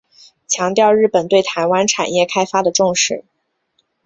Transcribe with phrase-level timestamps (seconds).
[0.47, 3.23] 强调日本对台湾产业开发的重视。